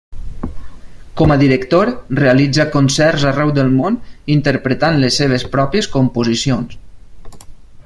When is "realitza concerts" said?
2.21-3.27